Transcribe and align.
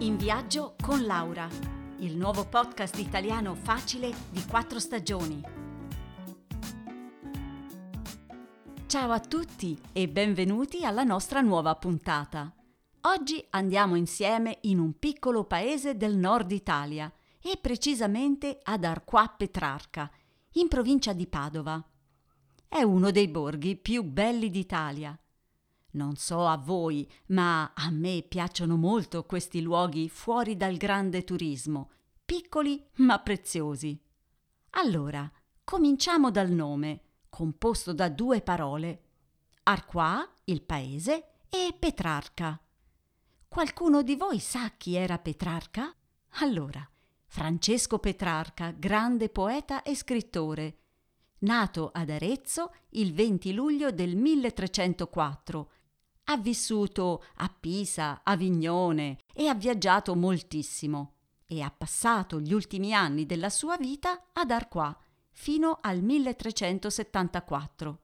In 0.00 0.16
viaggio 0.16 0.76
con 0.80 1.04
Laura, 1.06 1.48
il 1.98 2.16
nuovo 2.16 2.46
podcast 2.46 2.96
italiano 2.98 3.56
facile 3.56 4.14
di 4.30 4.44
quattro 4.48 4.78
stagioni. 4.78 5.42
Ciao 8.86 9.10
a 9.10 9.18
tutti 9.18 9.76
e 9.92 10.08
benvenuti 10.08 10.84
alla 10.84 11.02
nostra 11.02 11.40
nuova 11.40 11.74
puntata. 11.74 12.54
Oggi 13.00 13.44
andiamo 13.50 13.96
insieme 13.96 14.58
in 14.62 14.78
un 14.78 14.96
piccolo 15.00 15.42
paese 15.42 15.96
del 15.96 16.16
nord 16.16 16.52
Italia 16.52 17.12
e 17.42 17.58
precisamente 17.60 18.60
ad 18.62 18.84
Arquà 18.84 19.34
Petrarca, 19.36 20.08
in 20.52 20.68
provincia 20.68 21.12
di 21.12 21.26
Padova. 21.26 21.84
È 22.68 22.82
uno 22.82 23.10
dei 23.10 23.26
borghi 23.26 23.74
più 23.74 24.04
belli 24.04 24.48
d'Italia 24.48 25.18
non 25.92 26.16
so 26.16 26.46
a 26.46 26.56
voi, 26.56 27.10
ma 27.28 27.72
a 27.74 27.90
me 27.90 28.22
piacciono 28.22 28.76
molto 28.76 29.24
questi 29.24 29.60
luoghi 29.62 30.08
fuori 30.08 30.56
dal 30.56 30.76
grande 30.76 31.24
turismo, 31.24 31.90
piccoli 32.24 32.84
ma 32.96 33.18
preziosi. 33.20 33.98
Allora, 34.70 35.30
cominciamo 35.64 36.30
dal 36.30 36.50
nome, 36.50 37.00
composto 37.28 37.92
da 37.92 38.08
due 38.08 38.42
parole. 38.42 39.02
Arquà, 39.64 40.28
il 40.44 40.62
paese, 40.62 41.32
e 41.48 41.74
Petrarca. 41.78 42.60
Qualcuno 43.48 44.02
di 44.02 44.16
voi 44.16 44.38
sa 44.38 44.70
chi 44.76 44.94
era 44.94 45.18
Petrarca? 45.18 45.94
Allora, 46.40 46.86
Francesco 47.26 47.98
Petrarca, 47.98 48.70
grande 48.70 49.30
poeta 49.30 49.82
e 49.82 49.94
scrittore, 49.94 50.78
nato 51.40 51.90
ad 51.92 52.10
Arezzo 52.10 52.74
il 52.90 53.12
20 53.12 53.52
luglio 53.52 53.90
del 53.90 54.16
1304 54.16 55.70
ha 56.30 56.36
vissuto 56.36 57.24
a 57.36 57.48
Pisa, 57.48 58.20
a 58.22 58.36
Vignone 58.36 59.18
e 59.32 59.48
ha 59.48 59.54
viaggiato 59.54 60.14
moltissimo 60.14 61.14
e 61.46 61.62
ha 61.62 61.70
passato 61.70 62.38
gli 62.38 62.52
ultimi 62.52 62.92
anni 62.92 63.24
della 63.24 63.48
sua 63.48 63.78
vita 63.78 64.26
ad 64.34 64.50
Arquà 64.50 64.96
fino 65.30 65.78
al 65.80 66.02
1374. 66.02 67.98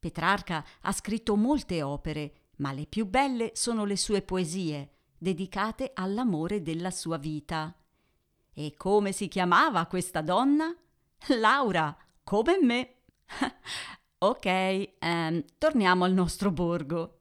Petrarca 0.00 0.64
ha 0.80 0.92
scritto 0.92 1.36
molte 1.36 1.82
opere, 1.82 2.48
ma 2.56 2.72
le 2.72 2.86
più 2.86 3.06
belle 3.06 3.52
sono 3.54 3.84
le 3.84 3.96
sue 3.96 4.22
poesie, 4.22 4.90
dedicate 5.16 5.92
all'amore 5.94 6.62
della 6.62 6.90
sua 6.90 7.16
vita. 7.16 7.72
E 8.52 8.74
come 8.76 9.12
si 9.12 9.28
chiamava 9.28 9.86
questa 9.86 10.20
donna? 10.20 10.74
Laura, 11.38 11.96
come 12.24 12.58
me. 12.60 12.94
ok, 14.18 14.92
um, 15.00 15.44
torniamo 15.58 16.04
al 16.04 16.12
nostro 16.12 16.50
borgo. 16.50 17.16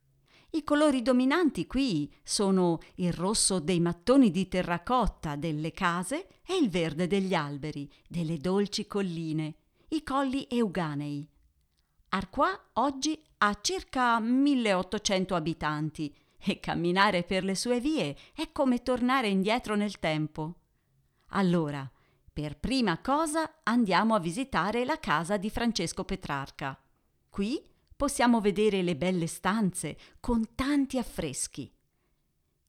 I 0.56 0.64
colori 0.64 1.02
dominanti 1.02 1.67
qui 1.67 2.09
sono 2.23 2.80
il 2.95 3.11
rosso 3.11 3.59
dei 3.59 3.81
mattoni 3.81 4.31
di 4.31 4.48
terracotta 4.48 5.36
delle 5.36 5.73
case 5.73 6.28
e 6.45 6.56
il 6.56 6.70
verde 6.70 7.08
degli 7.08 7.34
alberi, 7.34 7.92
delle 8.08 8.38
dolci 8.38 8.88
colline, 8.88 9.56
i 9.89 10.02
colli 10.02 10.48
euganei. 10.50 11.28
Arquà 12.08 12.67
oggi 12.76 13.22
ha 13.39 13.58
circa 13.59 14.17
1800 14.22 15.36
abitanti 15.36 16.16
e 16.38 16.61
camminare 16.61 17.23
per 17.23 17.44
le 17.44 17.56
sue 17.56 17.81
vie 17.81 18.16
è 18.33 18.53
come 18.53 18.81
tornare 18.81 19.28
indietro 19.28 19.76
nel 19.76 20.00
tempo. 20.00 20.56
Allora, 21.31 21.92
per 22.31 22.58
prima 22.58 23.02
cosa 23.02 23.59
andiamo 23.64 24.16
a 24.16 24.20
visitare 24.20 24.86
la 24.86 25.02
casa 25.02 25.36
di 25.36 25.50
Francesco 25.50 26.06
Petrarca. 26.06 26.81
Qui 27.30 27.61
possiamo 27.95 28.41
vedere 28.41 28.81
le 28.81 28.95
belle 28.95 29.27
stanze 29.27 29.97
con 30.19 30.55
tanti 30.55 30.97
affreschi. 30.97 31.71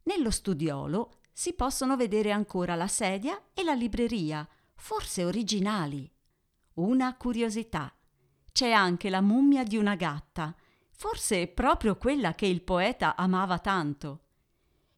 Nello 0.05 0.31
studiolo 0.31 1.19
si 1.33 1.55
possono 1.55 1.97
vedere 1.97 2.31
ancora 2.31 2.75
la 2.75 2.89
sedia 2.89 3.51
e 3.53 3.63
la 3.63 3.75
libreria, 3.75 4.49
forse 4.75 5.25
originali. 5.25 6.11
Una 6.75 7.17
curiosità. 7.17 7.93
C'è 8.53 8.71
anche 8.71 9.11
la 9.11 9.21
mummia 9.21 9.65
di 9.65 9.77
una 9.77 9.97
gatta, 9.97 10.55
forse 10.93 11.49
proprio 11.49 11.97
quella 11.97 12.35
che 12.35 12.47
il 12.47 12.63
poeta 12.63 13.17
amava 13.17 13.59
tanto. 13.59 14.21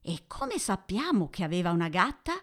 E 0.01 0.25
come 0.27 0.59
sappiamo 0.59 1.29
che 1.29 1.43
aveva 1.43 1.71
una 1.71 1.89
gatta? 1.89 2.35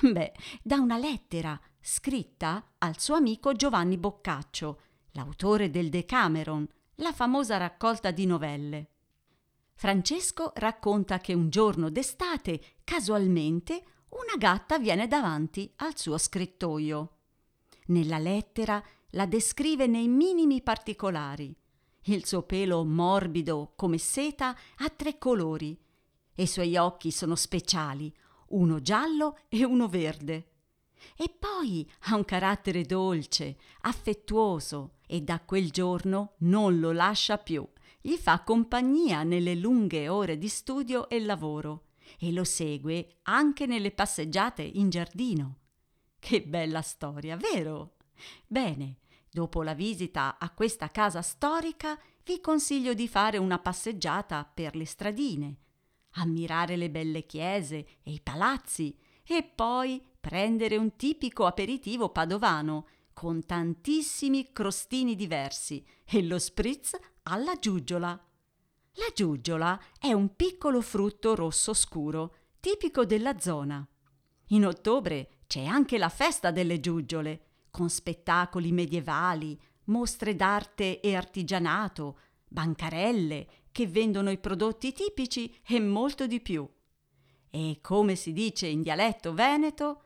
Beh, 0.00 0.32
da 0.62 0.76
una 0.76 0.96
lettera 0.96 1.58
scritta 1.80 2.74
al 2.78 3.00
suo 3.00 3.14
amico 3.14 3.52
Giovanni 3.54 3.98
Boccaccio, 3.98 4.80
l'autore 5.12 5.70
del 5.70 5.88
Decameron, 5.88 6.66
la 6.96 7.12
famosa 7.12 7.56
raccolta 7.56 8.10
di 8.10 8.26
novelle. 8.26 8.88
Francesco 9.74 10.52
racconta 10.54 11.18
che 11.18 11.34
un 11.34 11.50
giorno 11.50 11.90
d'estate, 11.90 12.60
casualmente, 12.84 13.84
una 14.10 14.36
gatta 14.38 14.78
viene 14.78 15.08
davanti 15.08 15.72
al 15.76 15.98
suo 15.98 16.16
scrittoio. 16.16 17.16
Nella 17.86 18.18
lettera 18.18 18.82
la 19.10 19.26
descrive 19.26 19.86
nei 19.86 20.08
minimi 20.08 20.62
particolari. 20.62 21.54
Il 22.04 22.24
suo 22.24 22.42
pelo 22.42 22.84
morbido 22.84 23.72
come 23.74 23.98
seta 23.98 24.56
ha 24.76 24.88
tre 24.90 25.18
colori 25.18 25.78
e 26.34 26.42
i 26.42 26.46
suoi 26.46 26.76
occhi 26.76 27.10
sono 27.10 27.34
speciali, 27.34 28.14
uno 28.48 28.80
giallo 28.80 29.38
e 29.48 29.64
uno 29.64 29.88
verde. 29.88 30.50
E 31.16 31.28
poi 31.28 31.90
ha 32.04 32.16
un 32.16 32.24
carattere 32.24 32.82
dolce, 32.82 33.56
affettuoso, 33.82 34.98
e 35.14 35.22
da 35.22 35.38
quel 35.38 35.70
giorno 35.70 36.32
non 36.38 36.80
lo 36.80 36.90
lascia 36.90 37.38
più. 37.38 37.64
Gli 38.00 38.16
fa 38.16 38.40
compagnia 38.40 39.22
nelle 39.22 39.54
lunghe 39.54 40.08
ore 40.08 40.38
di 40.38 40.48
studio 40.48 41.08
e 41.08 41.20
lavoro 41.20 41.84
e 42.18 42.32
lo 42.32 42.42
segue 42.42 43.18
anche 43.22 43.66
nelle 43.66 43.92
passeggiate 43.92 44.62
in 44.62 44.90
giardino. 44.90 45.58
Che 46.18 46.42
bella 46.42 46.82
storia, 46.82 47.36
vero? 47.36 47.94
Bene, 48.44 48.96
dopo 49.30 49.62
la 49.62 49.74
visita 49.74 50.36
a 50.36 50.50
questa 50.50 50.88
casa 50.88 51.22
storica 51.22 51.96
vi 52.24 52.40
consiglio 52.40 52.92
di 52.92 53.06
fare 53.06 53.38
una 53.38 53.60
passeggiata 53.60 54.44
per 54.44 54.74
le 54.74 54.84
stradine, 54.84 55.58
ammirare 56.14 56.76
le 56.76 56.90
belle 56.90 57.24
chiese 57.24 57.86
e 58.02 58.10
i 58.10 58.20
palazzi 58.20 58.98
e 59.24 59.44
poi 59.44 60.04
prendere 60.20 60.76
un 60.76 60.96
tipico 60.96 61.46
aperitivo 61.46 62.08
padovano 62.08 62.88
con 63.14 63.46
tantissimi 63.46 64.52
crostini 64.52 65.14
diversi 65.14 65.82
e 66.04 66.22
lo 66.22 66.38
spritz 66.38 66.98
alla 67.22 67.54
giugiola. 67.58 68.10
La 68.96 69.12
giugiola 69.14 69.80
è 69.98 70.12
un 70.12 70.36
piccolo 70.36 70.82
frutto 70.82 71.34
rosso 71.34 71.72
scuro, 71.72 72.34
tipico 72.60 73.06
della 73.06 73.38
zona. 73.38 73.86
In 74.48 74.66
ottobre 74.66 75.38
c'è 75.46 75.64
anche 75.64 75.96
la 75.96 76.08
festa 76.10 76.50
delle 76.50 76.80
giuggiole, 76.80 77.46
con 77.70 77.88
spettacoli 77.88 78.72
medievali, 78.72 79.58
mostre 79.84 80.36
d'arte 80.36 81.00
e 81.00 81.14
artigianato, 81.14 82.18
bancarelle 82.46 83.46
che 83.72 83.86
vendono 83.86 84.30
i 84.30 84.38
prodotti 84.38 84.92
tipici 84.92 85.56
e 85.66 85.80
molto 85.80 86.26
di 86.26 86.40
più. 86.40 86.68
E 87.50 87.78
come 87.80 88.16
si 88.16 88.32
dice 88.32 88.66
in 88.66 88.82
dialetto 88.82 89.32
veneto, 89.32 90.02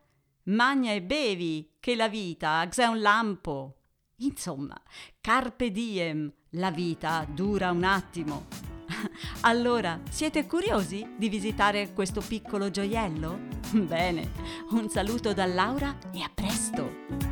Magna 0.49 0.93
e 0.93 1.03
bevi, 1.03 1.77
che 1.89 1.97
la 1.97 2.09
vita 2.09 2.69
è 2.69 2.85
un 2.85 3.01
lampo. 3.01 3.77
Insomma, 4.17 4.79
carpe 5.23 5.71
diem, 5.71 6.31
la 6.51 6.71
vita 6.71 7.27
dura 7.27 7.71
un 7.71 7.83
attimo. 7.83 8.45
Allora, 9.43 9.99
siete 10.11 10.45
curiosi 10.47 11.15
di 11.17 11.31
visitare 11.31 11.95
questo 11.95 12.21
piccolo 12.21 12.71
gioiello? 12.71 13.39
Bene, 13.73 14.33
un 14.73 14.91
saluto 14.91 15.33
da 15.33 15.47
Laura 15.47 15.97
e 16.13 16.21
a 16.21 16.31
presto! 16.35 17.28